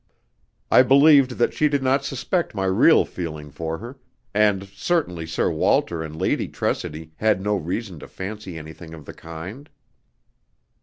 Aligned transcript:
I 0.71 0.81
believed 0.81 1.33
that 1.37 1.53
she 1.53 1.69
did 1.69 1.83
not 1.83 2.03
suspect 2.03 2.55
my 2.55 2.65
real 2.65 3.05
feeling 3.05 3.51
for 3.51 3.77
her, 3.77 3.99
and 4.33 4.67
certainly 4.67 5.27
Sir 5.27 5.51
Walter 5.51 6.01
and 6.01 6.15
Lady 6.17 6.47
Tressidy 6.47 7.11
had 7.17 7.39
no 7.39 7.55
reason 7.55 7.99
to 7.99 8.07
fancy 8.07 8.57
anything 8.57 8.95
of 8.95 9.05
the 9.05 9.13
kind. 9.13 9.69